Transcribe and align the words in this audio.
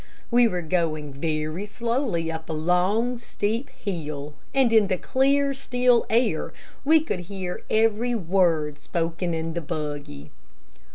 We 0.31 0.47
were 0.47 0.63
going 0.63 1.13
very 1.13 1.67
slowly 1.67 2.31
up 2.31 2.49
a 2.49 2.53
long, 2.53 3.19
steep 3.19 3.69
hill, 3.69 4.33
and 4.51 4.73
in 4.73 4.87
the 4.87 4.97
clear, 4.97 5.53
still 5.53 6.07
air, 6.09 6.51
we 6.83 7.01
could 7.01 7.19
hear 7.29 7.61
every 7.69 8.15
word 8.15 8.79
spoken 8.79 9.35
in 9.35 9.53
the 9.53 9.61
buggy. 9.61 10.31